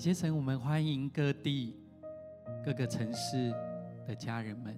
[0.00, 1.76] 感谢神，我们欢迎各地
[2.64, 3.52] 各个城市
[4.06, 4.74] 的家人们。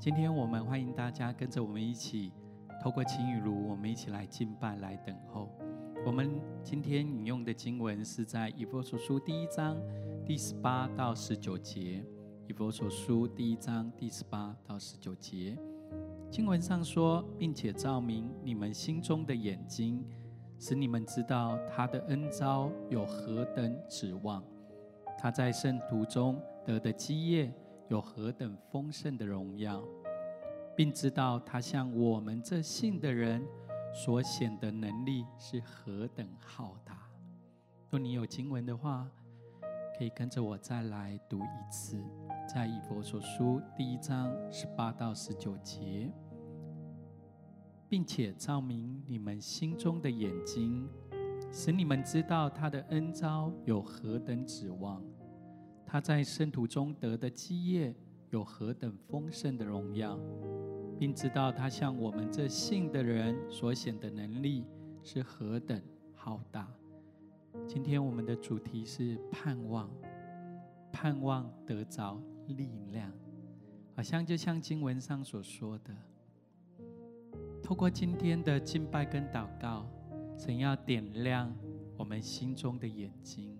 [0.00, 2.32] 今天我们欢迎大家跟着我们一起，
[2.82, 5.48] 透过晴雨露，我们一起来敬拜、来等候。
[6.04, 9.80] 我们今天引用的经文是在以弗所书第一章
[10.26, 12.04] 第十八到十九节。
[12.48, 15.56] 以弗所书第一章第十八到十九节，
[16.32, 20.04] 经文上说，并且照明你们心中的眼睛。
[20.62, 24.40] 使你们知道他的恩召有何等指望，
[25.18, 27.52] 他在圣徒中得的基业
[27.88, 29.82] 有何等丰盛的荣耀，
[30.76, 33.44] 并知道他向我们这信的人
[33.92, 37.10] 所显的能力是何等浩大。
[37.90, 39.10] 若你有经文的话，
[39.98, 42.00] 可以跟着我再来读一次，
[42.48, 46.08] 在以弗所书第一章十八到十九节。
[47.92, 50.88] 并且照明你们心中的眼睛，
[51.52, 55.04] 使你们知道他的恩召有何等指望，
[55.84, 57.94] 他在圣徒中得的基业
[58.30, 60.18] 有何等丰盛的荣耀，
[60.98, 64.64] 并知道他向我们这信的人所显的能力
[65.02, 65.78] 是何等
[66.14, 66.66] 浩大。
[67.66, 69.90] 今天我们的主题是盼望，
[70.90, 73.12] 盼望得着力量，
[73.94, 75.94] 好像就像经文上所说的。
[77.62, 79.86] 透过今天的敬拜跟祷告，
[80.36, 81.54] 神要点亮
[81.96, 83.56] 我们心中的眼睛，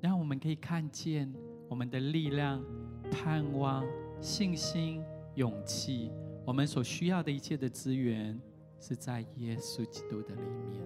[0.00, 1.32] 让我们可以看见
[1.68, 2.62] 我们的力量、
[3.10, 3.84] 盼望、
[4.20, 5.00] 信心、
[5.36, 6.10] 勇气，
[6.44, 8.38] 我们所需要的一切的资源
[8.80, 10.82] 是在耶稣基督的里面。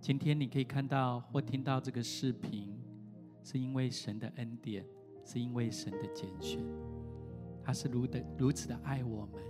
[0.00, 2.78] 今天你可以看到或听到这个视频，
[3.42, 4.84] 是因为神的恩典，
[5.24, 6.60] 是因为神的拣选，
[7.64, 9.42] 他是如的如此的爱我们。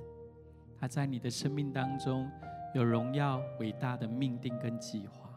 [0.81, 2.31] 他在你的生命当中
[2.75, 5.29] 有荣耀伟大的命定跟计划。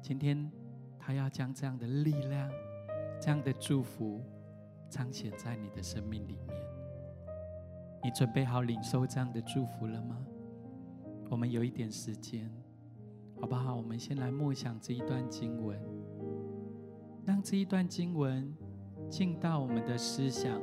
[0.00, 0.50] 今天
[0.98, 2.50] 他要将这样的力量、
[3.20, 4.20] 这样的祝福
[4.88, 6.56] 彰显在你的生命里面。
[8.02, 10.16] 你准备好领受这样的祝福了吗？
[11.30, 12.50] 我们有一点时间，
[13.40, 13.76] 好不好？
[13.76, 15.78] 我们先来默想这一段经文，
[17.24, 18.52] 让这一段经文
[19.08, 20.60] 进到我们的思想。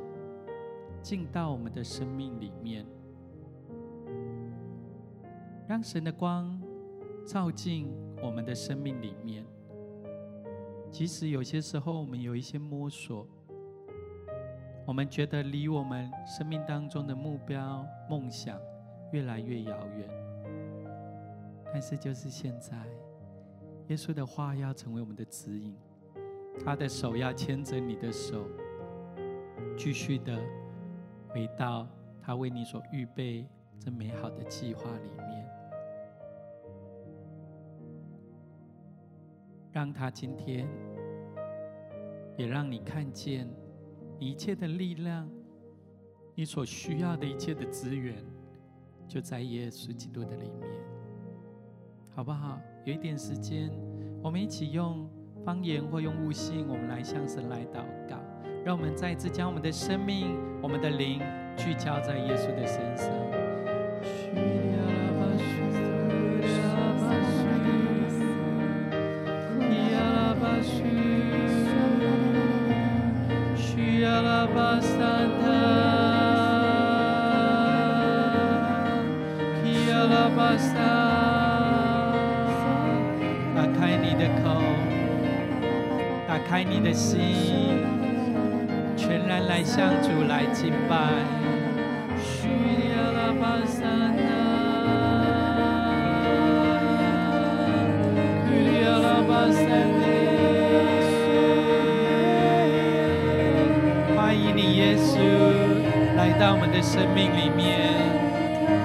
[1.01, 2.85] 进到我们的生命里面，
[5.67, 6.61] 让神的光
[7.25, 7.89] 照进
[8.21, 9.45] 我们的生命里面。
[10.91, 13.27] 即使有些时候我们有一些摸索，
[14.85, 18.59] 我们觉得离我们生命当中的目标、梦想
[19.11, 20.09] 越来越遥远，
[21.71, 22.75] 但是就是现在，
[23.87, 25.75] 耶稣的话要成为我们的指引，
[26.65, 28.45] 他的手要牵着你的手，
[29.77, 30.37] 继续的。
[31.29, 31.87] 回到
[32.21, 33.47] 他为你所预备
[33.79, 35.49] 这美好的计划里面，
[39.71, 40.67] 让他今天
[42.35, 43.47] 也让你看见
[44.19, 45.29] 一切的力量，
[46.35, 48.15] 你所需要的一切的资源，
[49.07, 50.69] 就在耶稣基督的里面，
[52.13, 52.59] 好不好？
[52.85, 53.71] 有一点时间，
[54.21, 55.09] 我们一起用
[55.45, 58.18] 方言或用悟性，我们来向神来祷告。
[58.63, 61.21] 让我们再一次将我们的生命、我们的灵
[61.57, 63.09] 聚焦在耶稣的身上。
[83.55, 84.61] 打开你的口，
[86.27, 87.98] 打开你的心。
[89.49, 90.95] 来向主来敬拜。
[104.15, 105.17] 欢迎你，耶稣，
[106.15, 107.89] 来到我们的生命里面。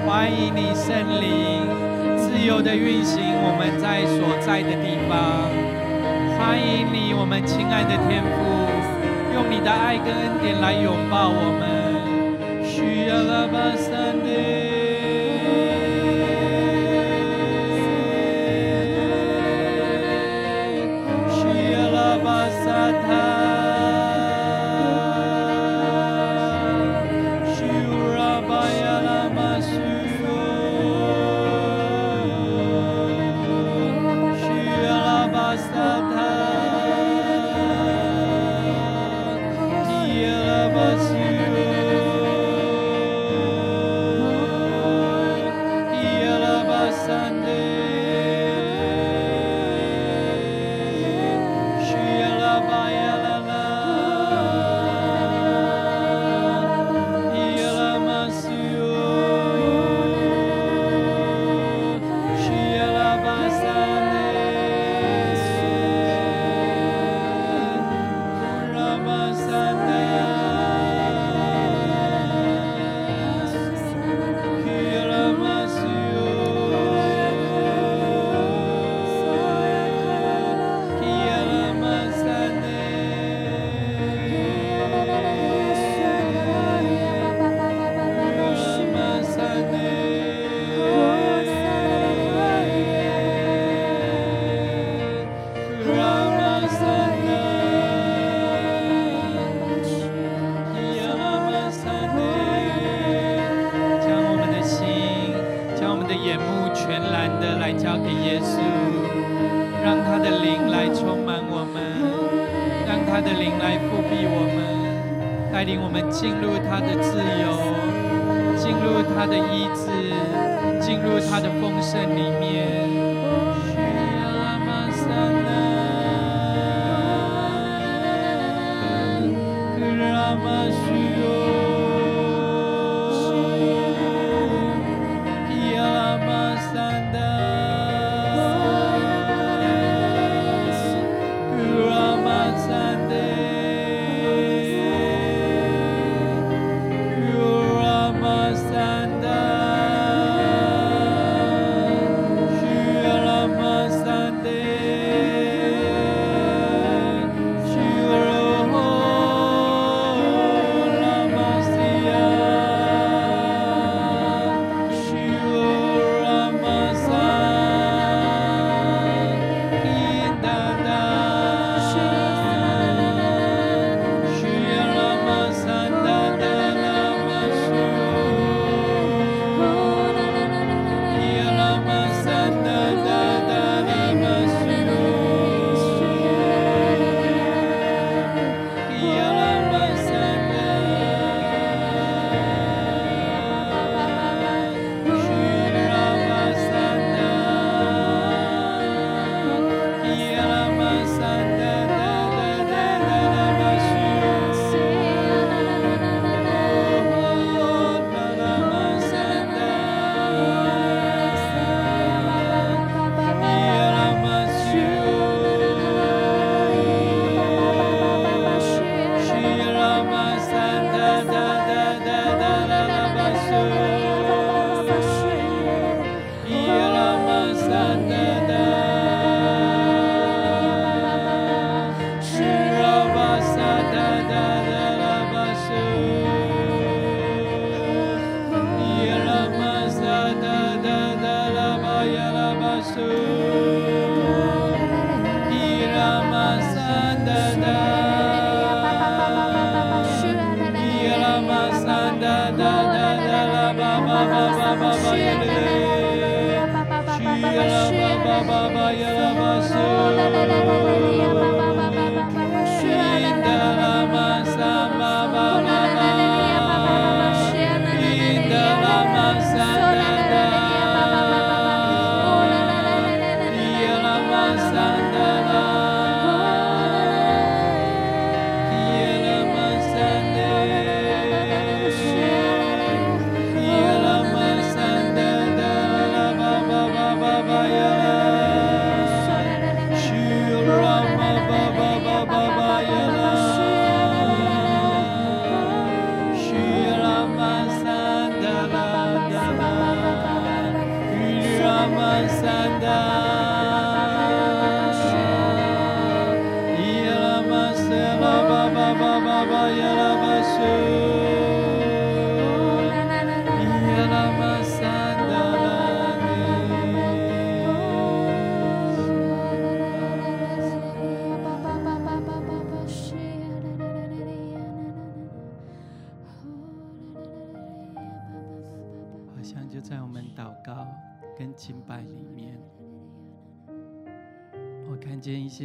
[0.07, 1.69] 欢迎你，圣灵，
[2.17, 5.45] 自由的运行我们在所在的地方。
[6.39, 8.64] 欢迎你，我们亲爱的天父。
[9.35, 13.75] 用你的爱跟恩典来拥抱我们，需要拉巴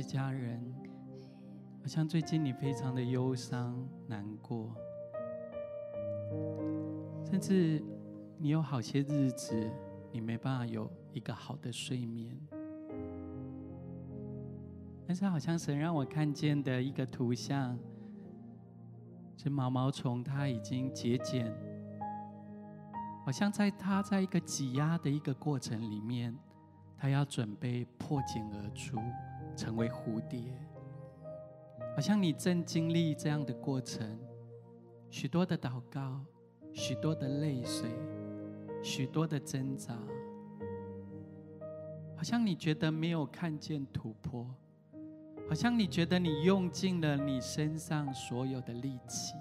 [0.10, 0.60] 家人，
[1.80, 4.74] 好像最近你非常的忧伤、难过，
[7.30, 7.80] 甚至
[8.39, 9.72] 你有好些日子，
[10.12, 12.36] 你没办法有一个好的睡眠。
[15.06, 17.78] 但是，好像神让我看见的一个图像，
[19.38, 21.54] 是毛毛虫，它已经节俭，
[23.24, 26.36] 好像在它在一个挤压的一个过程里面，
[26.98, 28.98] 它要准备破茧而出。
[29.56, 30.41] 成为蝴蝶，
[31.96, 34.18] 好像你正经历这样的过程，
[35.10, 36.24] 许多的祷告，
[36.74, 37.89] 许多的泪水，
[38.82, 39.98] 许多的挣扎，
[42.15, 44.48] 好像你觉得没有看见突破，
[45.48, 49.34] 好像你觉得你用尽了你身上所有的力气，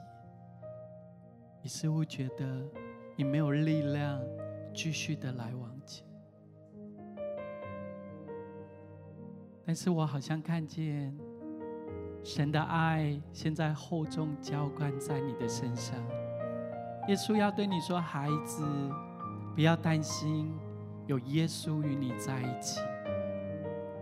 [1.63, 2.67] 你似乎觉得
[3.15, 4.21] 你没有力量
[4.75, 6.08] 继续的来往前。
[9.69, 11.15] 但是我好像看见
[12.25, 15.95] 神的爱现在厚重浇灌在你的身上。
[17.07, 18.67] 耶稣要对你说：“孩子，
[19.55, 20.51] 不要担心，
[21.07, 22.81] 有耶稣与你在一起。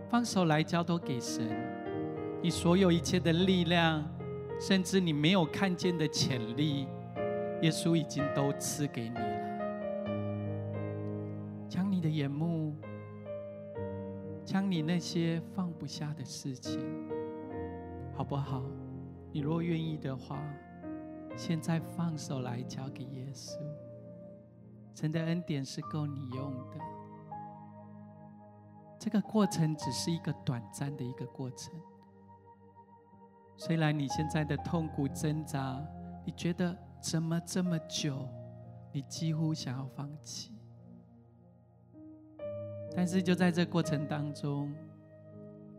[0.07, 1.45] 放手来交托给神，
[2.41, 4.01] 你所有一切的力量，
[4.61, 6.87] 甚至你没有看见的潜力，
[7.61, 10.07] 耶稣已经都赐给你了。
[11.67, 12.56] 将你的眼目，
[14.47, 16.79] 将你那些放不下的事情，
[18.15, 18.63] 好不好？
[19.33, 20.41] 你若愿意的话，
[21.35, 23.57] 现在放手来交给耶稣。
[24.95, 26.77] 神的恩典是够你用的。
[28.97, 31.73] 这个过程只是一个短暂的一个过程。
[33.57, 35.85] 虽然你现在的痛苦挣扎，
[36.25, 38.25] 你觉得怎么这么久，
[38.93, 40.56] 你几乎想要放弃。
[42.97, 44.73] 但是就在这过程当中，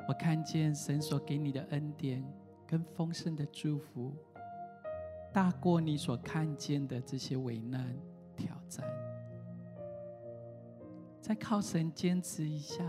[0.07, 2.25] 我看见神所给你的恩典
[2.65, 4.15] 跟丰盛的祝福，
[5.33, 7.93] 大过你所看见的这些危难
[8.37, 8.87] 挑战。
[11.21, 12.85] 再靠神坚持一下，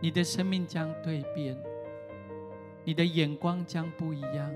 [0.00, 1.54] 你的生命将蜕变，
[2.82, 4.50] 你的眼光将不一样，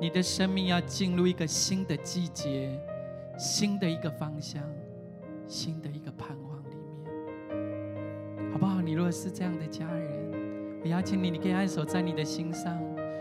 [0.00, 2.80] 你的生命要进入一个新的季节，
[3.38, 4.64] 新的一个方向，
[5.46, 6.37] 新的一个盼，
[8.60, 8.80] 好不好？
[8.82, 10.10] 你若是这样的家人，
[10.82, 12.76] 我邀请你，你可以按手在你的心上，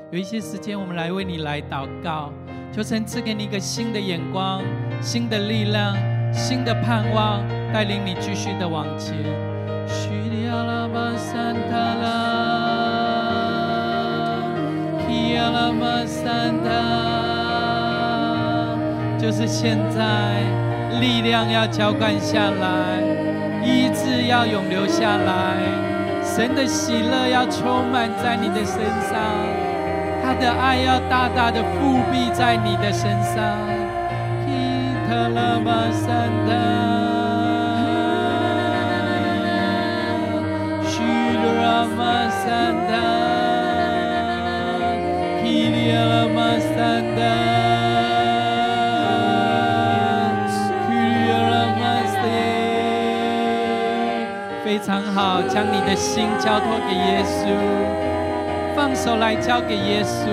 [0.09, 2.33] 有一些时间，我们来为你来祷告，
[2.73, 4.63] 求神赐给你一个新的眼光，
[4.99, 5.95] 新的力量。
[6.33, 7.41] 新的盼望
[7.73, 9.15] 带领你继续的往前。
[19.17, 20.41] 就是现在，
[20.99, 23.01] 力量要浇灌下来，
[24.23, 25.57] 要永留下来，
[26.23, 29.19] 神的喜乐要充满在你的身上，
[30.23, 33.67] 他的爱要大大的覆庇在你的身上。
[54.67, 57.47] 非常好，将你的心交托给耶稣，
[58.75, 60.27] 放手来交给耶稣，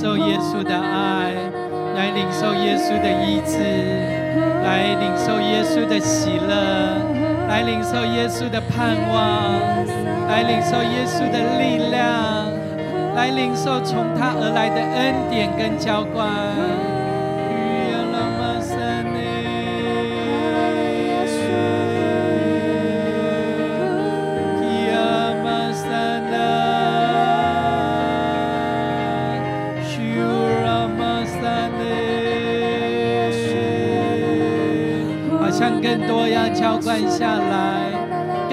[0.04, 1.34] 受耶稣的爱，
[1.96, 3.58] 来领受耶稣的医治，
[4.62, 6.54] 来领受耶稣的喜乐，
[7.48, 9.54] 来领受耶稣的盼望，
[10.28, 12.52] 来领受耶稣的力量，
[13.16, 16.93] 来领受从他而来的恩典跟浇灌。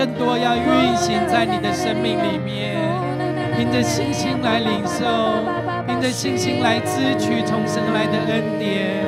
[0.00, 2.80] 更多要运行在你的生命里面，
[3.54, 5.04] 凭着信心来领受，
[5.87, 9.04] 凭着信心来支取从神来的恩典。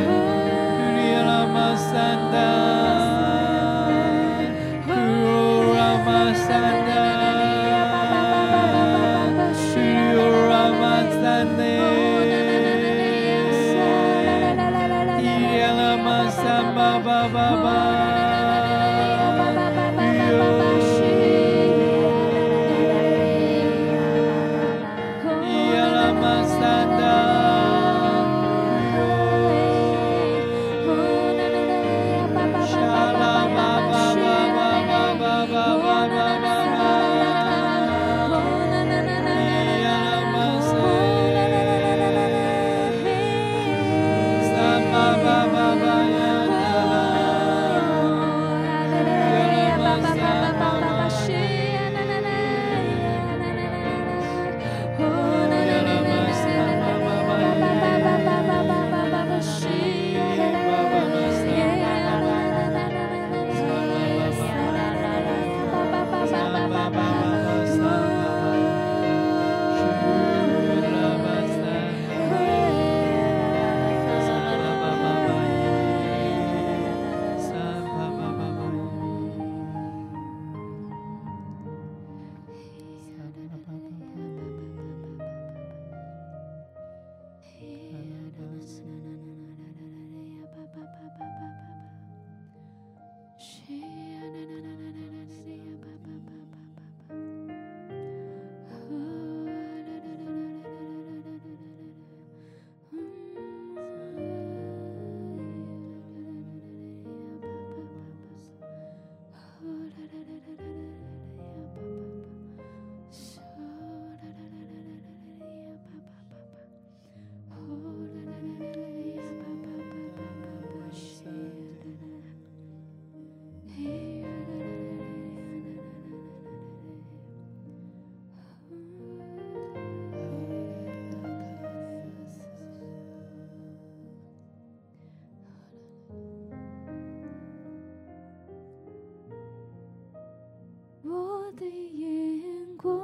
[141.57, 143.01] 的眼光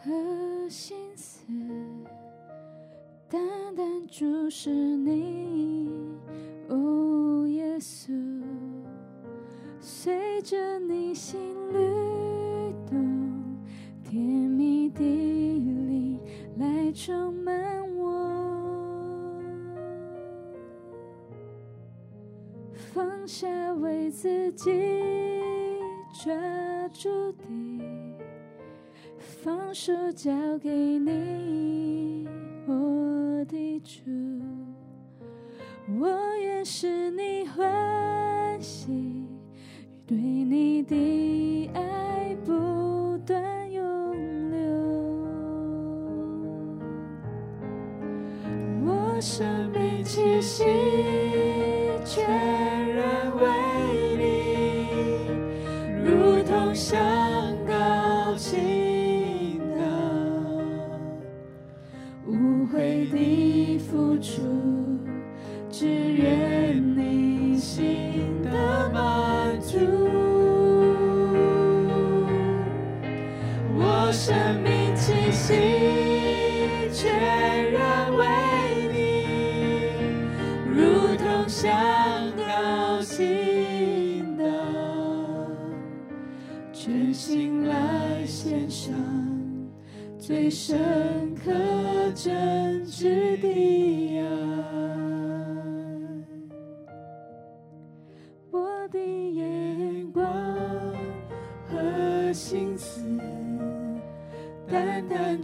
[0.00, 1.44] 和心思，
[3.28, 3.40] 单
[3.76, 5.90] 单注视你，
[6.68, 8.12] 哦，耶稣，
[9.80, 11.38] 随着你心
[11.72, 11.78] 律
[12.88, 13.54] 动，
[14.02, 16.18] 甜蜜的灵
[16.56, 19.40] 来充满我，
[22.74, 25.41] 放下为自己。
[26.12, 26.30] 抓
[26.92, 27.44] 住的，
[29.18, 32.28] 放手交给你，
[32.66, 34.02] 我的主，
[35.98, 39.26] 我愿使你欢喜，
[40.06, 44.14] 对你的爱不断涌
[44.50, 44.60] 流，
[48.84, 50.64] 我生命气息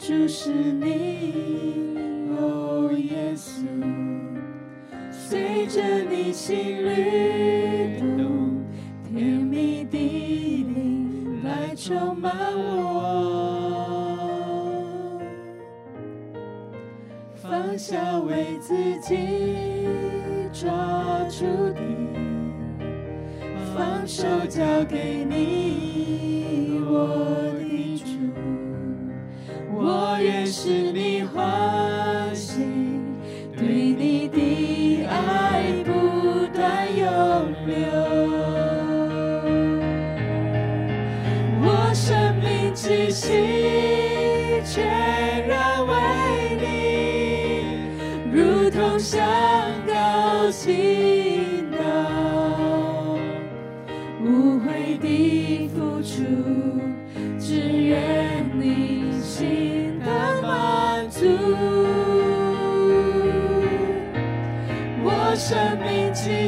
[0.08, 1.94] 单单注视你，
[2.40, 3.60] 哦，耶稣，
[5.10, 8.64] 随着你心律动，
[9.04, 12.88] 甜蜜的灵来充满我。
[17.34, 19.86] 放下为自己
[20.54, 20.70] 抓
[21.28, 21.44] 住
[21.74, 21.82] 的，
[23.74, 27.47] 放手交给你，我，
[29.80, 31.07] 我愿是你。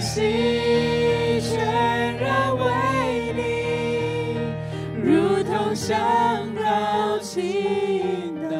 [0.00, 2.64] 气息全然为
[3.36, 3.38] 你，
[5.04, 5.94] 如同像
[6.54, 8.56] 高倾倒，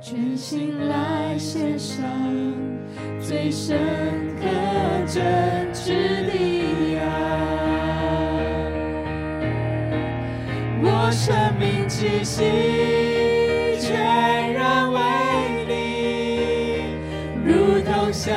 [0.00, 1.36] 全心来。
[1.36, 2.04] 献上
[3.20, 3.78] 最深
[4.40, 4.44] 刻
[5.06, 5.92] 真挚
[6.26, 6.32] 的
[6.98, 7.06] 爱，
[10.82, 12.42] 我生命气息
[13.78, 15.00] 全然为
[15.68, 15.70] 你，
[17.44, 18.34] 如同像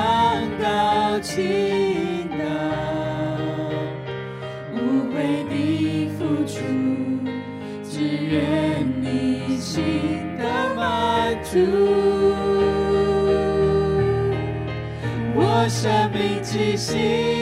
[15.35, 17.40] 我生命气息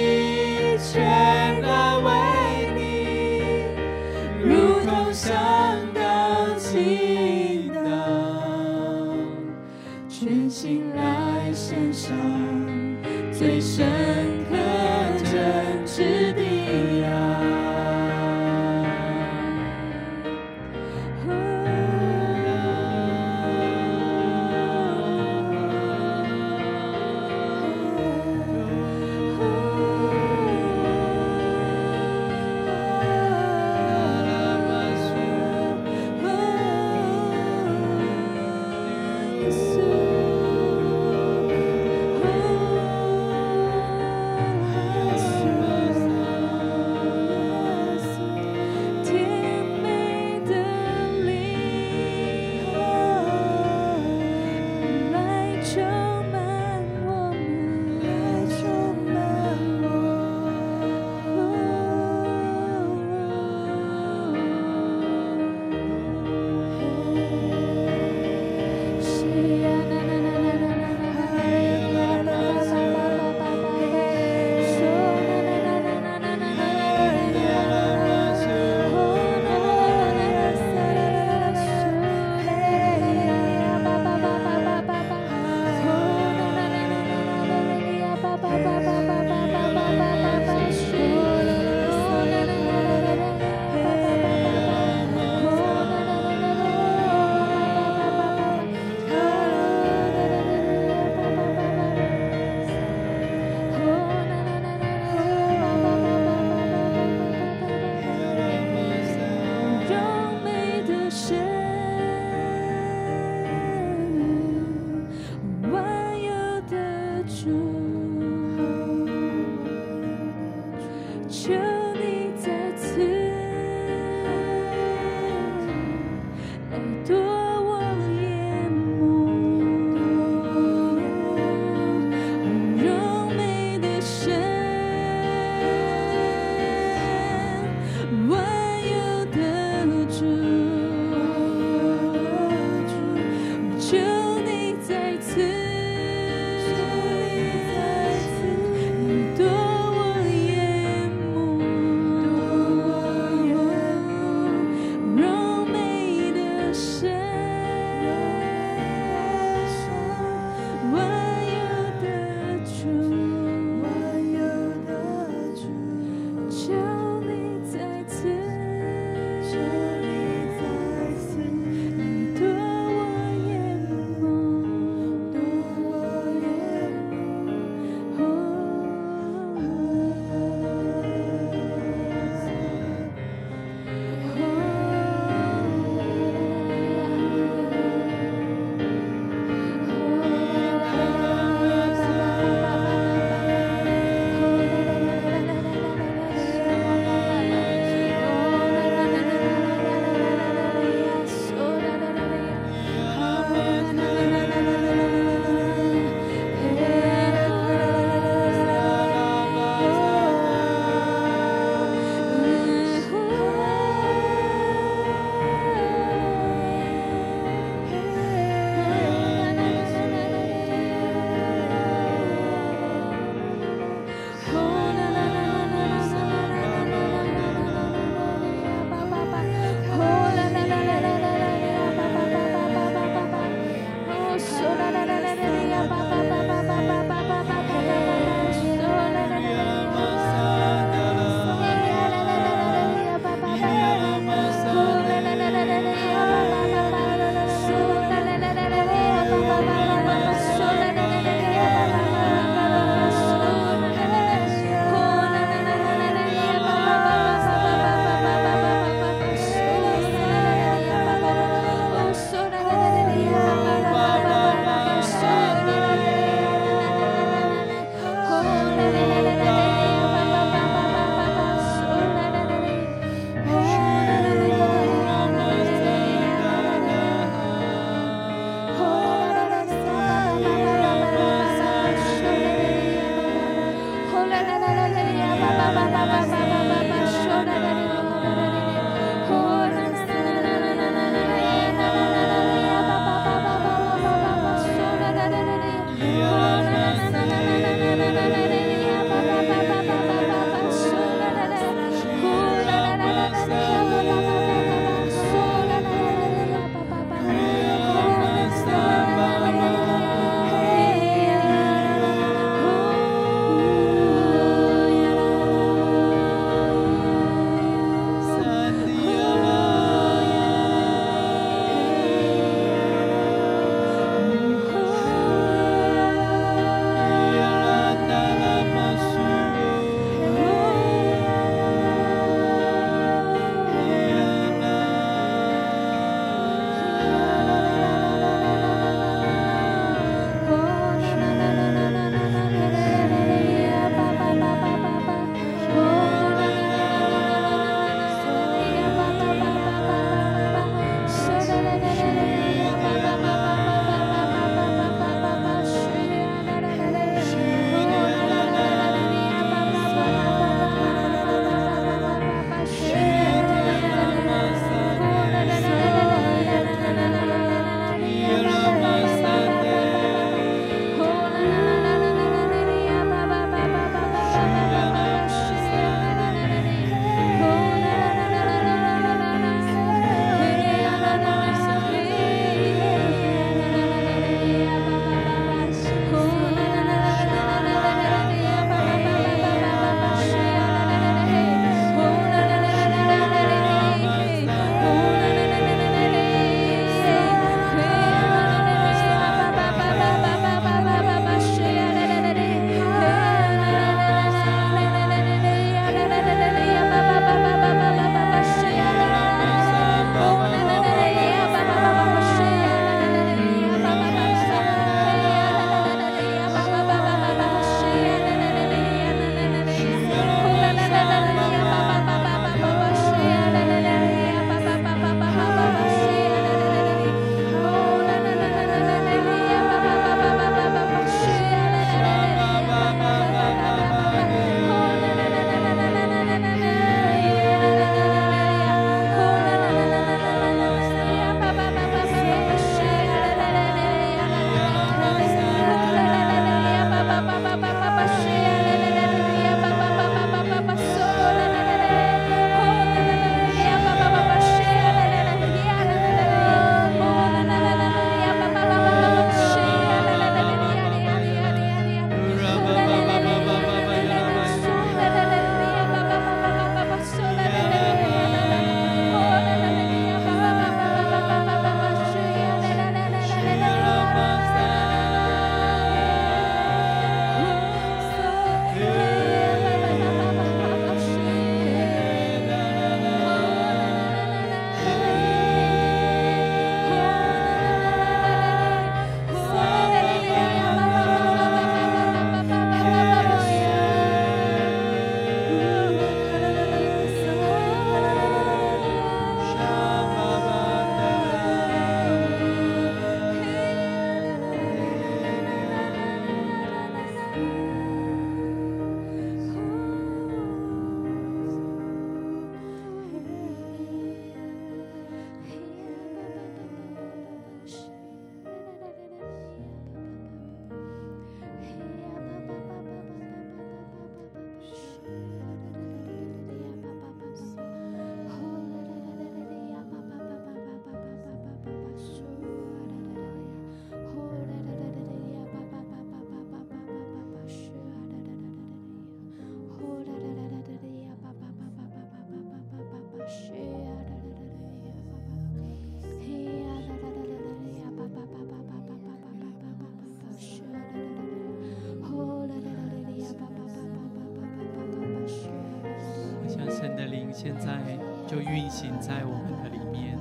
[557.41, 557.79] 现在
[558.27, 560.17] 就运行在我们的里面，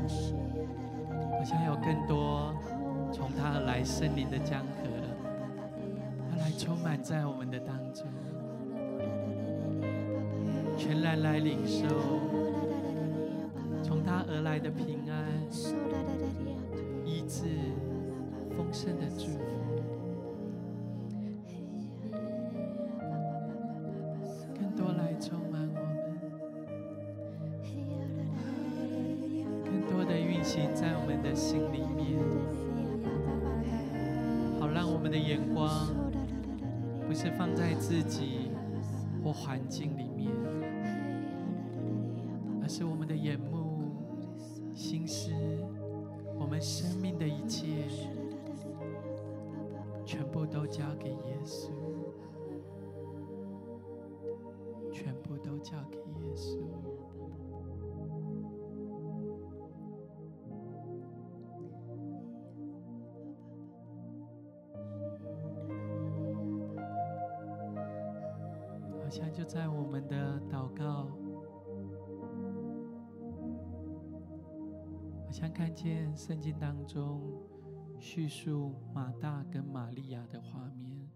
[1.36, 2.54] 好像有更多
[3.12, 4.88] 从他而来圣灵的江河，
[6.30, 8.06] 他来充满在我们的当中，
[10.76, 11.88] 全然来领受
[13.82, 15.26] 从他而来的平安、
[17.04, 17.46] 医治、
[18.56, 19.57] 丰盛的祝福。
[37.20, 38.52] 是放在自己
[39.24, 40.30] 或环境里面，
[42.62, 43.57] 而是我们的眼目、
[69.18, 71.08] 像就在我们的祷告，
[75.24, 77.20] 好像看见圣经当中
[77.98, 81.10] 叙述马大跟玛利亚的画面。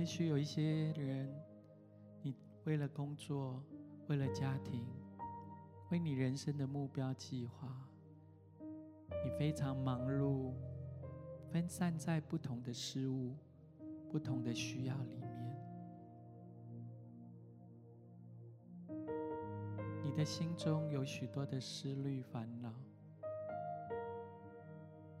[0.00, 1.32] 也许有一些人，
[2.20, 3.62] 你为了工作，
[4.08, 4.84] 为了家庭，
[5.92, 7.88] 为你人生的目标计划，
[8.58, 10.54] 你非常忙碌，
[11.52, 13.36] 分散在不同的事物。
[14.10, 15.56] 不同的需要里面，
[20.02, 22.72] 你的心中有许多的思虑烦恼，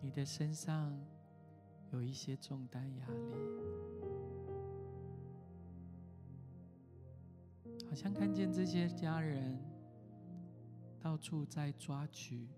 [0.00, 0.98] 你的身上
[1.92, 3.34] 有一些重担压力，
[7.88, 9.58] 好像看见这些家人
[11.00, 12.48] 到处在抓取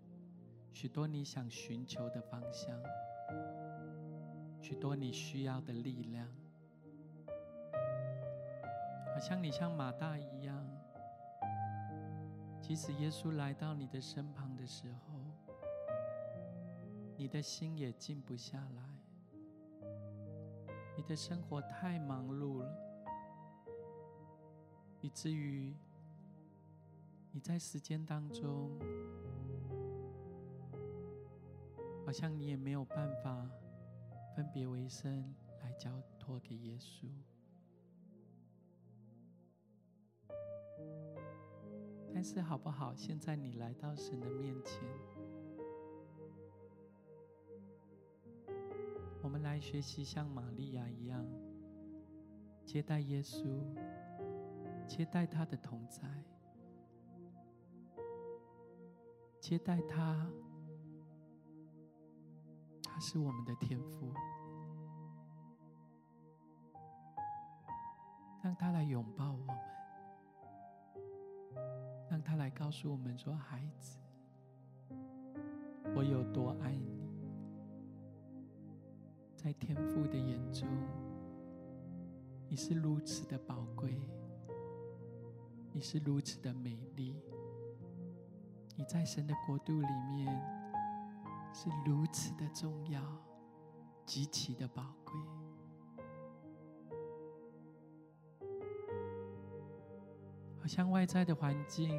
[0.72, 2.80] 许多你想寻求的方向。
[4.60, 6.28] 许多你需要的力量，
[9.14, 10.68] 好像你像马大一样，
[12.60, 15.18] 即使耶稣来到你的身旁的时候，
[17.16, 18.82] 你的心也静不下来。
[20.96, 22.76] 你的生活太忙碌了，
[25.00, 25.72] 以至于
[27.30, 28.76] 你在时间当中，
[32.04, 33.48] 好像你也没有办法。
[34.38, 37.09] 分别为圣，来交托给耶稣。
[42.14, 42.94] 但是好不好？
[42.94, 44.81] 现在你来到神的面前，
[49.22, 51.27] 我们来学习像玛利亚一样，
[52.64, 53.44] 接待耶稣，
[54.87, 56.09] 接待他的同在，
[59.40, 60.31] 接待他。
[63.00, 64.12] 是我们的天父，
[68.42, 69.56] 让他来拥抱我们，
[72.11, 73.98] 让他来告诉我们说：“孩子，
[75.94, 77.08] 我有多爱你。”
[79.37, 80.68] 在天父的眼中，
[82.49, 83.96] 你是如此的宝贵，
[85.72, 87.22] 你是如此的美丽，
[88.76, 90.57] 你在神的国度里面。
[91.53, 93.03] 是如此的重要，
[94.07, 95.14] 极其的宝贵。
[100.61, 101.90] 好像外在的环境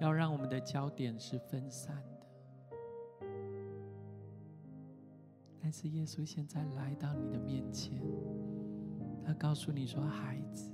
[0.00, 3.26] 要让我们的焦点是分散的，
[5.62, 8.00] 但是耶稣现在来到你的面前，
[9.24, 10.70] 他告诉你说：“孩子，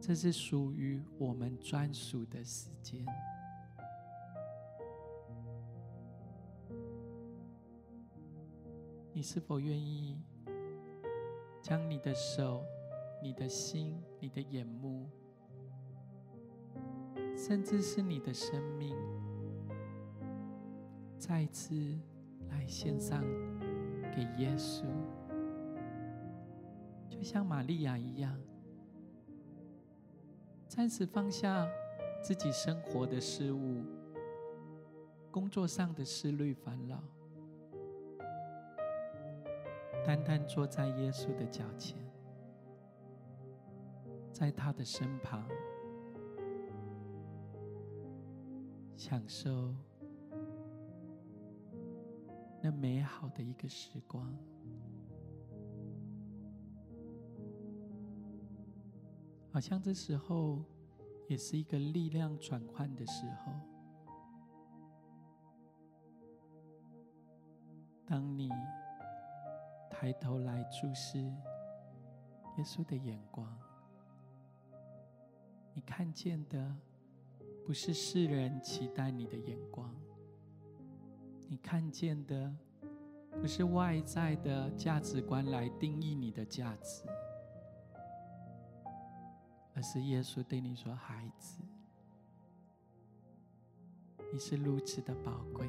[0.00, 3.04] 这是属于我们专属的时间。”
[9.22, 10.20] 你是否愿意
[11.62, 12.64] 将你的手、
[13.22, 15.08] 你的心、你的眼目，
[17.36, 18.96] 甚至是你的生命，
[21.16, 21.72] 再次
[22.48, 23.22] 来献上
[24.12, 24.82] 给耶稣？
[27.08, 28.36] 就像玛利亚一样，
[30.66, 31.64] 暂时放下
[32.20, 33.84] 自己生活的事物、
[35.30, 37.00] 工作上的思虑烦恼。
[40.04, 41.96] 单单坐在耶稣的脚前，
[44.32, 45.46] 在他的身旁，
[48.96, 49.74] 享受
[52.60, 54.32] 那美好的一个时光。
[59.52, 60.64] 好像这时候
[61.28, 63.52] 也是一个力量转换的时候。
[68.06, 68.50] 当你
[70.02, 73.46] 抬头来注视耶稣的眼光，
[75.74, 76.74] 你看见的
[77.64, 79.94] 不是世人期待你的眼光，
[81.46, 82.52] 你看见的
[83.40, 87.04] 不是外在的价值观来定义你的价值，
[89.72, 91.62] 而是耶稣对你说：“孩子，
[94.32, 95.68] 你是如此的宝贵。”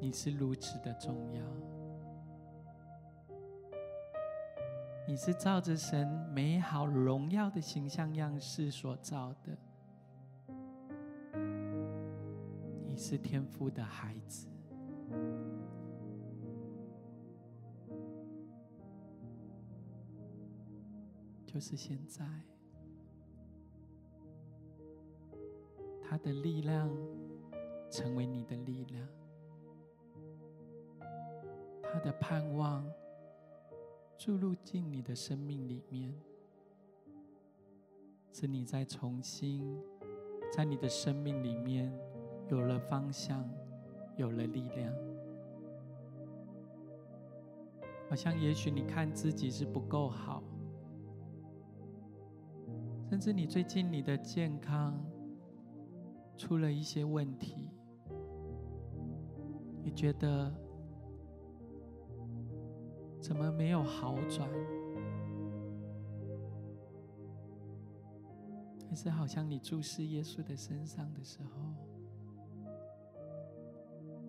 [0.00, 1.42] 你是如此的重要，
[5.08, 9.56] 你是照着神美好荣耀的形象样式所造的，
[12.88, 14.48] 你是天父的孩子，
[21.46, 22.24] 就是现在，
[26.02, 26.90] 他的力量
[27.88, 29.08] 成为你的力量。
[31.92, 32.84] 他的盼望
[34.18, 36.14] 注入进你的生命里面，
[38.32, 39.80] 使你在重新
[40.50, 41.92] 在你的生命里面
[42.48, 43.48] 有了方向，
[44.16, 44.92] 有了力量。
[48.08, 50.42] 好像也许你看自己是不够好，
[53.10, 54.98] 甚至你最近你的健康
[56.36, 57.68] 出了一些问题，
[59.82, 60.54] 你觉得，
[63.26, 64.48] 怎么没有好转？
[68.88, 71.50] 还是好像你注视耶稣的身上的时候，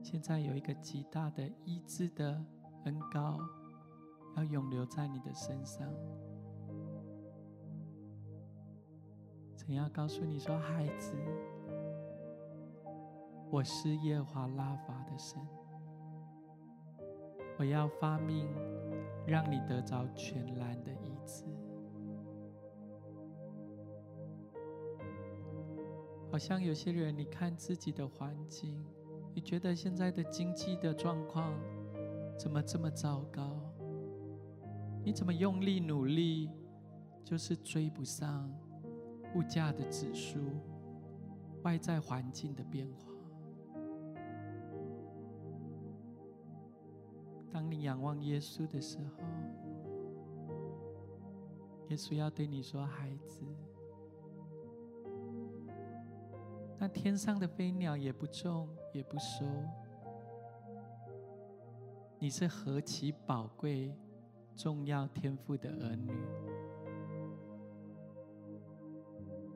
[0.01, 2.43] 现在有一个极大的医治的
[2.85, 3.37] 恩膏
[4.35, 5.87] 要永留在你的身上。
[9.55, 11.13] 曾要告诉你说：“孩子，
[13.51, 15.39] 我是耶和华拉法的神，
[17.59, 18.49] 我要发命。”
[19.27, 21.43] 让你得着全然的医治，
[26.31, 28.81] 好像有些人，你看自己的环境，
[29.33, 31.53] 你觉得现在的经济的状况
[32.39, 33.59] 怎么这么糟糕？
[35.03, 36.49] 你怎么用力努力，
[37.25, 38.49] 就是追不上
[39.35, 40.39] 物价的指数、
[41.63, 43.06] 外在环境的变化？
[47.51, 49.23] 当你仰望耶稣的时候，
[51.89, 53.41] 耶稣要对你说：“孩子，
[56.77, 59.45] 那天上的飞鸟也不种也不收，
[62.19, 63.95] 你是何其宝贵、
[64.55, 66.11] 重要天赋的儿女。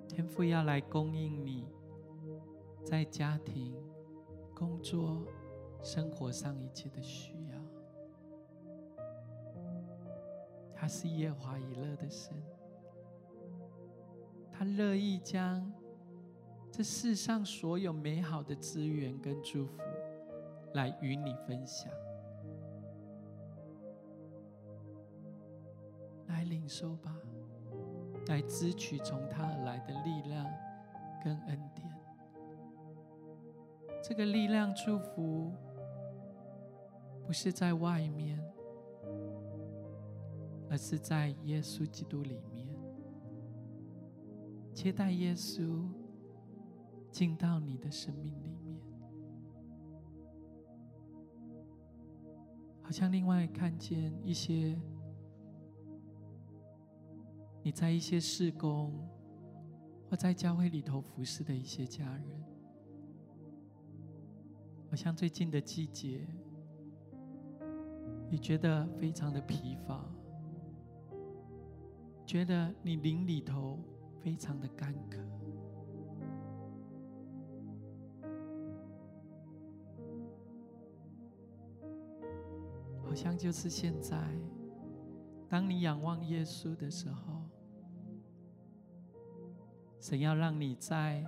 [0.07, 1.67] 天赋要来供应你
[2.83, 3.75] 在家庭、
[4.55, 5.25] 工作、
[5.83, 7.40] 生活上一切的需要。”
[10.81, 12.35] 他是耶华以勒的神，
[14.51, 15.71] 他乐意将
[16.71, 19.77] 这世上所有美好的资源跟祝福
[20.73, 21.93] 来与你分享，
[26.29, 27.15] 来领受吧，
[28.25, 30.51] 来支取从他而来的力量
[31.23, 31.87] 跟恩典。
[34.01, 35.53] 这个力量祝福
[37.23, 38.43] 不是在外面。
[40.71, 42.65] 而是在耶稣基督里面，
[44.73, 45.85] 接待耶稣
[47.11, 48.79] 进到你的生命里面，
[52.81, 54.79] 好像另外看见一些
[57.61, 58.93] 你在一些事工
[60.09, 62.43] 或在教会里头服侍的一些家人，
[64.89, 66.25] 好像最近的季节，
[68.29, 70.09] 你觉得非常的疲乏。
[72.31, 73.77] 觉得你灵里头
[74.21, 75.19] 非常的干渴，
[83.03, 84.17] 好像就是现在，
[85.49, 87.41] 当你仰望耶稣的时候，
[89.99, 91.25] 神要让你在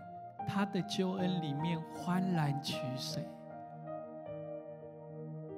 [0.47, 3.27] 他的救恩里面欢然取水，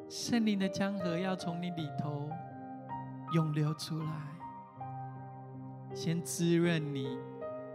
[0.09, 2.31] 圣灵的江河要从你里头
[3.35, 4.31] 涌流出来。
[5.95, 7.17] 先滋润你，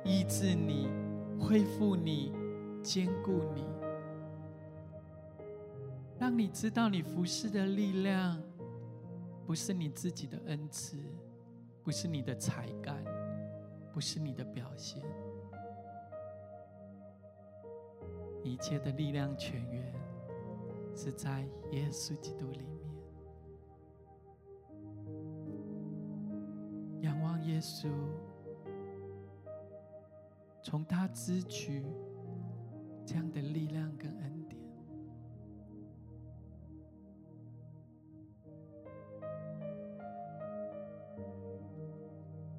[0.04, 0.90] 医治你，
[1.40, 2.34] 恢复你，
[2.82, 3.64] 坚固你，
[6.18, 8.38] 让你知道你服侍的力量，
[9.46, 10.98] 不是你自己的恩赐，
[11.82, 13.02] 不是你的才干，
[13.90, 15.02] 不是你的表现。
[18.44, 19.94] 一切的力量泉源
[20.94, 22.66] 是在耶稣基督里
[27.44, 27.88] 耶稣，
[30.62, 31.84] 从他支取
[33.04, 34.60] 这样的力量跟恩典。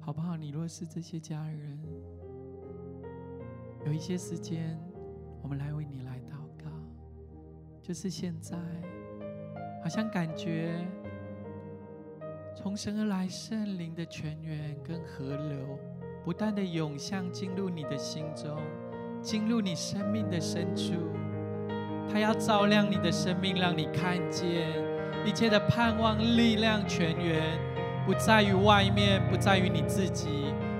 [0.00, 0.36] 好不好？
[0.36, 1.78] 你若是这些家人，
[3.86, 4.78] 有一些时间，
[5.40, 6.70] 我们来为你来祷告。
[7.80, 8.58] 就是现在，
[9.82, 10.84] 好像感觉
[12.62, 15.76] 从神而来圣灵的泉源跟河流，
[16.24, 18.56] 不断的涌向进入你的心中，
[19.20, 20.92] 进入你生命的深处。
[22.08, 24.70] 它要照亮你的生命，让你看见
[25.26, 27.42] 一切的盼望、力量、泉源。
[28.06, 30.28] 不在于外面，不在于你自己，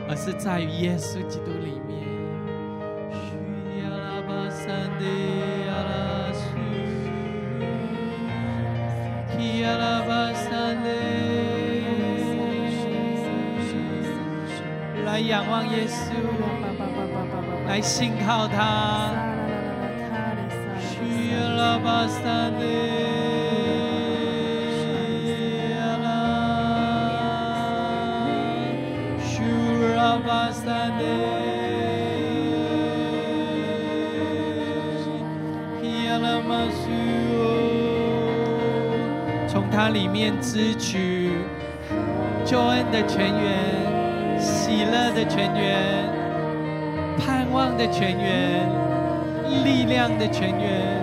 [0.09, 2.12] 而是在于耶稣基督里面。
[15.29, 16.12] 仰望耶稣，
[17.68, 19.11] 来信靠他。
[39.49, 41.33] 从它里面支取
[42.43, 43.82] 救恩的泉源、
[44.73, 46.09] 喜乐的泉源、
[47.18, 48.66] 盼望的泉源、
[49.62, 51.03] 力量的泉源。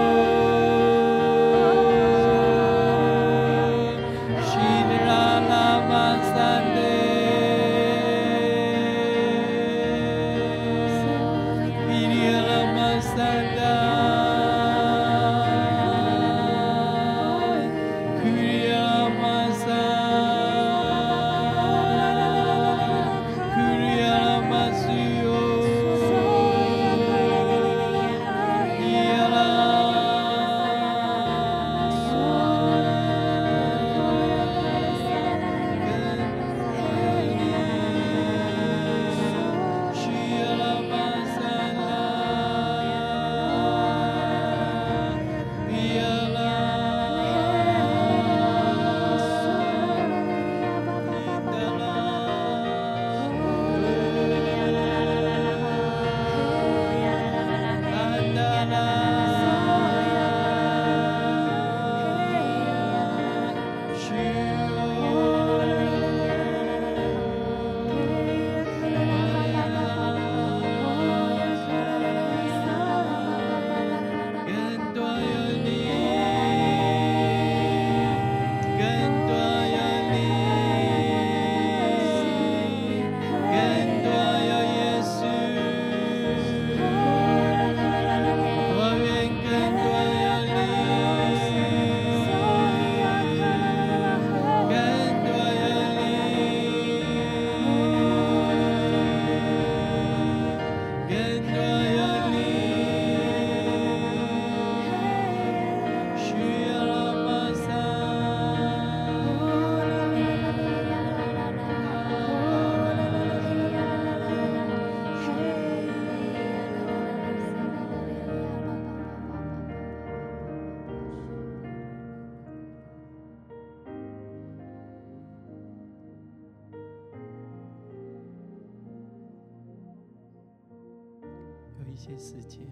[132.21, 132.63] 时间，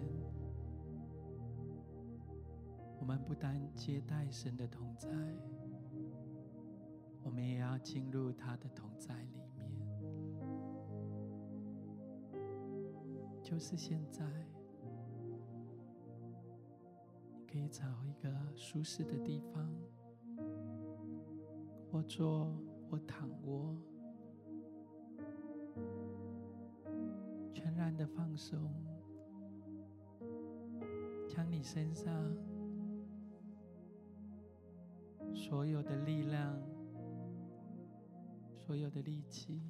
[3.00, 5.08] 我们不单接待神的同在，
[7.24, 9.68] 我们也要进入他的同在里面。
[13.42, 14.24] 就是现在，
[17.34, 19.68] 你可以找一个舒适的地方，
[21.90, 22.56] 或坐，
[22.88, 23.76] 或躺卧，
[27.52, 28.72] 全然的放松。
[31.32, 32.12] 将你身上
[35.32, 36.60] 所有的力量、
[38.56, 39.62] 所有的力气，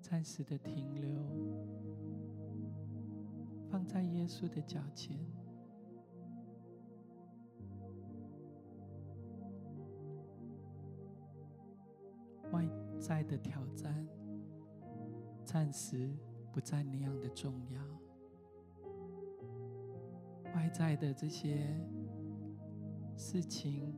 [0.00, 1.20] 暂时的停留，
[3.68, 5.18] 放在耶稣的脚前。
[12.52, 12.64] 外
[13.00, 14.06] 在的挑战，
[15.44, 16.16] 暂时
[16.52, 18.01] 不再那样的重要。
[20.54, 21.66] 外在的这些
[23.16, 23.94] 事情、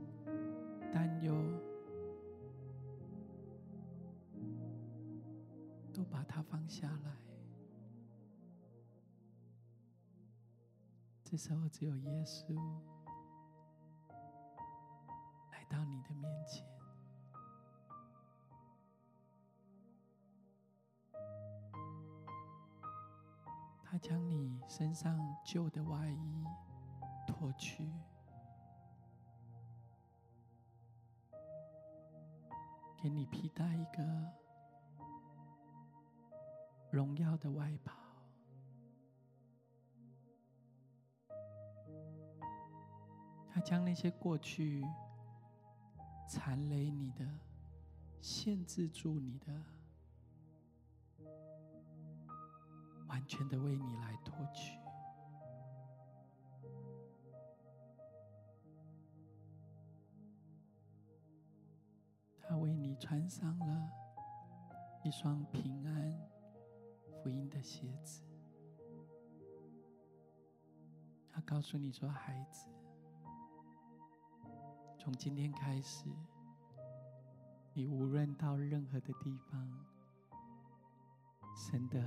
[0.92, 1.34] 担忧，
[5.92, 7.16] 都把它放下来。
[11.24, 12.54] 这时候，只有耶稣
[15.50, 16.73] 来到你的面前。
[23.94, 26.44] 他将你身上旧的外衣
[27.28, 27.88] 脱去，
[33.00, 34.02] 给你披戴一个
[36.90, 37.96] 荣耀的外袍。
[43.48, 44.84] 他将那些过去
[46.28, 47.24] 缠累你的、
[48.20, 49.73] 限制住你的。
[53.14, 54.76] 完全的为你来脱去，
[62.42, 63.88] 他为你穿上了
[65.04, 66.28] 一双平安
[67.22, 68.20] 福音的鞋子。
[71.30, 72.68] 他告诉你说：“孩子，
[74.98, 76.08] 从今天开始，
[77.74, 79.86] 你无论到任何的地方，
[81.54, 82.02] 神的。”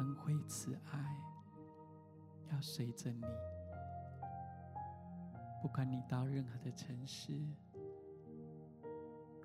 [0.00, 1.16] 恩惠慈爱
[2.50, 3.22] 要随着你，
[5.60, 7.38] 不管你到任何的城市、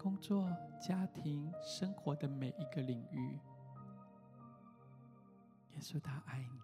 [0.02, 0.50] 工作、
[0.80, 3.38] 家庭、生活的每一个领域，
[5.72, 6.62] 耶稣他爱你，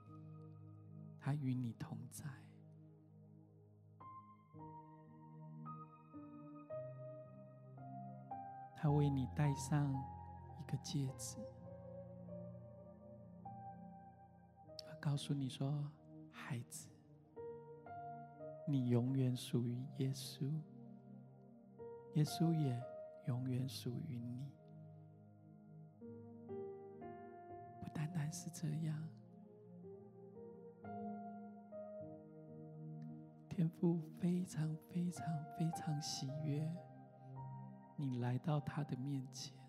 [1.19, 2.25] 他与你同在，
[8.73, 9.93] 他为你戴上
[10.61, 11.35] 一个戒指。
[15.01, 15.83] 告诉你说，
[16.31, 16.87] 孩子，
[18.67, 20.47] 你永远属于耶稣，
[22.13, 22.79] 耶稣也
[23.25, 24.47] 永远属于你。
[27.81, 29.09] 不单单是这样，
[33.49, 35.25] 天父非常非常
[35.57, 36.71] 非常喜悦
[37.95, 39.60] 你来到他的面前。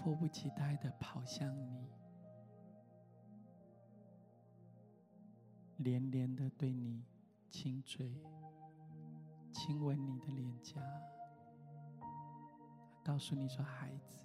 [0.00, 1.90] 迫不及待的跑向你，
[5.78, 7.02] 连连的对你
[7.50, 8.14] 亲嘴、
[9.52, 10.80] 亲吻你的脸颊，
[13.02, 14.20] 告诉你说：“孩子，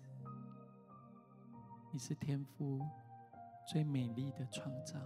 [1.92, 2.80] 你是天父
[3.68, 5.00] 最美丽的创造。”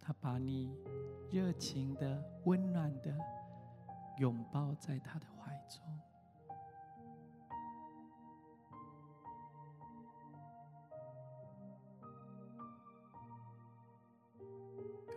[0.00, 0.76] 他把你
[1.30, 3.16] 热情的、温暖的
[4.18, 5.80] 拥抱在他的怀中。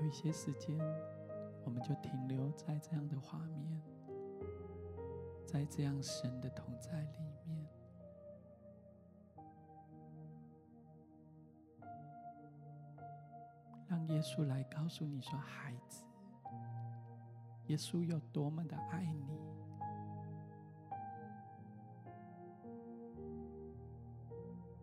[0.09, 0.75] 一些时间，
[1.63, 3.79] 我们就停留在这样的画面，
[5.45, 7.67] 在这样神的同在里面，
[13.87, 16.03] 让耶稣来告诉你说：“孩子，
[17.67, 19.37] 耶稣有多么的爱你，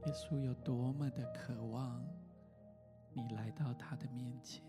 [0.04, 2.00] 耶稣有多么的渴望
[3.12, 4.64] 你来到他的面前。”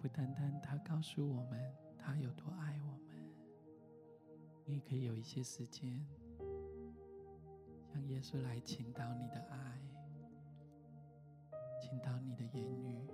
[0.00, 3.30] 不单单他告诉我们他有多爱我们，
[4.64, 6.06] 你可以有一些时间，
[7.92, 9.80] 向耶稣来倾倒你的爱，
[11.80, 13.08] 倾倒你的言语。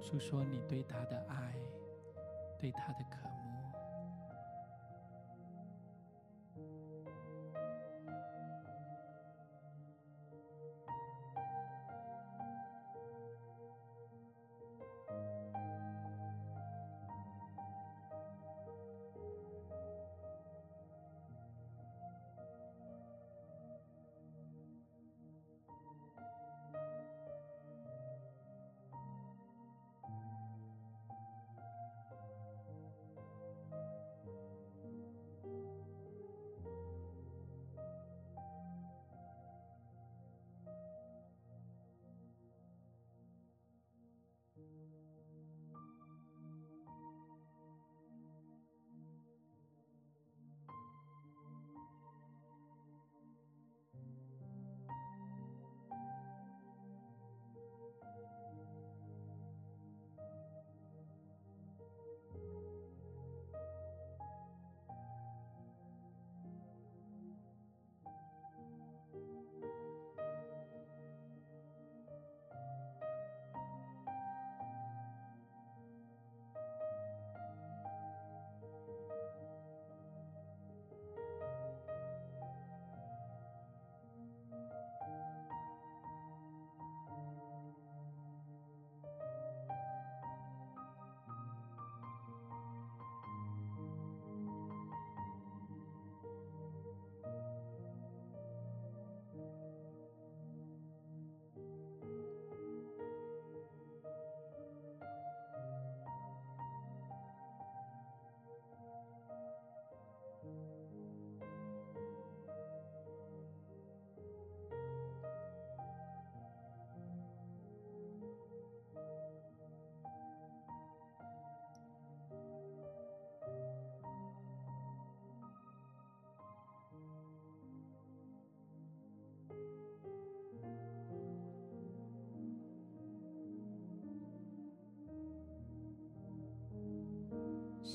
[0.00, 1.56] 诉说你对他的爱，
[2.58, 3.28] 对他的渴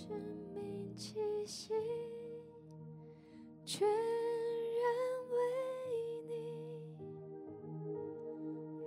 [0.08, 0.16] 生
[0.54, 1.74] 命气息
[3.66, 3.96] 全然
[5.32, 5.38] 为
[6.30, 6.34] 你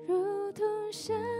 [0.08, 1.39] 如同身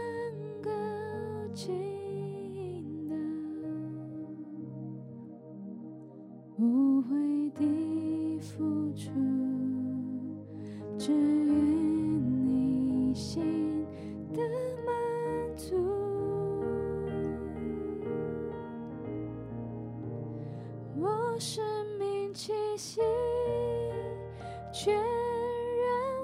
[24.83, 25.03] 全然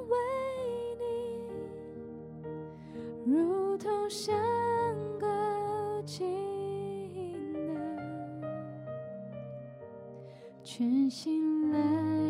[0.09, 0.17] 为
[0.97, 1.05] 你，
[3.31, 4.35] 如同相
[5.19, 5.27] 隔
[6.03, 6.25] 倾
[7.53, 7.59] 倒，
[10.63, 11.77] 全心来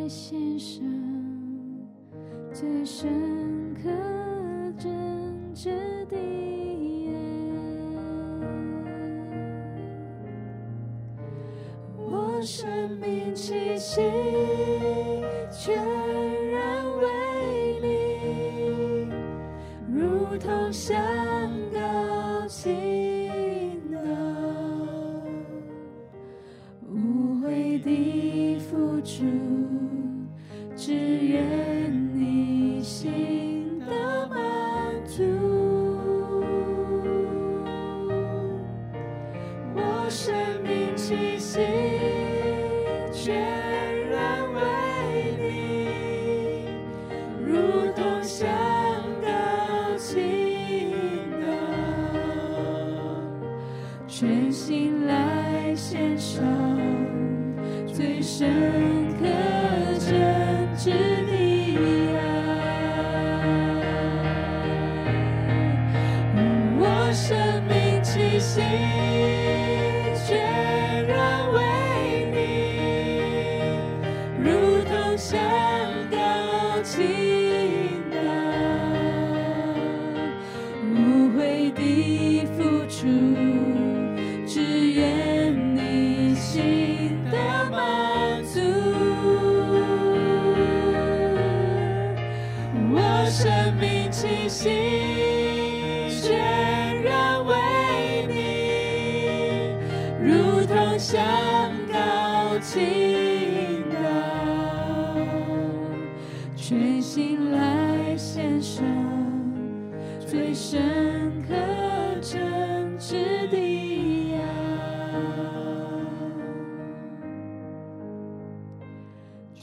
[0.09, 0.83] 献上
[2.51, 3.89] 最深刻
[4.77, 4.93] 真
[5.55, 5.69] 挚
[6.07, 6.17] 的
[7.07, 7.09] 爱，
[11.95, 12.67] 我生
[12.99, 14.01] 命气息
[15.49, 16.06] 全。
[20.71, 21.16] 想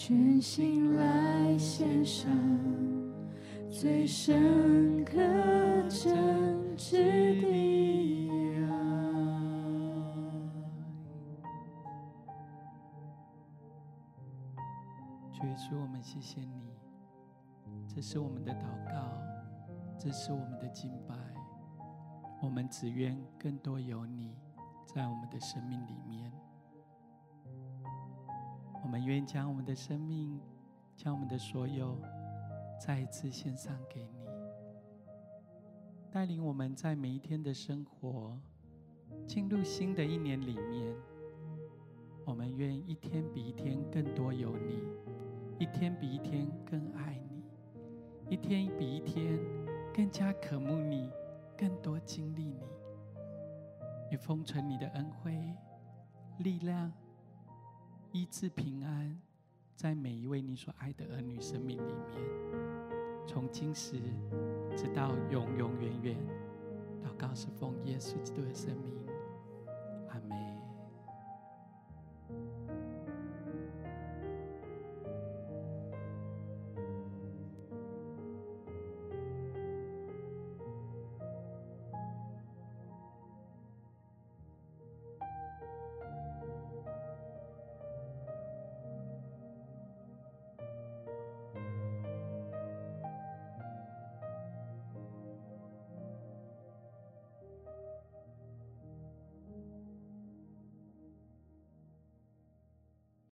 [0.07, 2.31] 全心来献上
[3.71, 5.17] 最深刻
[5.89, 8.75] 真挚的爱。
[15.33, 16.77] 主耶稣，我们谢谢你，
[17.89, 19.23] 这是我们的祷告，
[19.99, 21.15] 这是我们的敬拜。
[22.43, 24.37] 我们只愿更多有你
[24.85, 26.31] 在我们的生命里面。
[28.85, 30.39] 我们愿将我们的生命，
[30.95, 31.97] 将我们的所有，
[32.79, 34.29] 再一次献上给你，
[36.13, 38.39] 带领我们在每一天的生活，
[39.27, 40.95] 进入新的一年里面。
[42.27, 44.83] 我们愿一天比一天更多有你，
[45.59, 47.43] 一天比一天更爱你，
[48.29, 49.39] 一天比一天
[49.95, 51.11] 更加渴慕你，
[51.57, 52.61] 更多经历你，
[54.11, 55.55] 你封存你的恩惠、
[56.39, 56.93] 力量、
[58.15, 59.21] 医治、平安，
[59.75, 62.17] 在每一位你所爱的儿女生命里面，
[63.27, 63.97] 从今时
[64.77, 66.17] 直到永永远远。
[67.03, 69.04] 祷告是奉耶稣基督的生命。